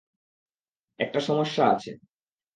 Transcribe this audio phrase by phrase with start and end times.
[0.99, 1.91] একটা সমস্যা আছে।